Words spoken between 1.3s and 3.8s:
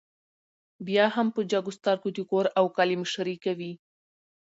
په جګو سترګو د کور او کلي مشري کوي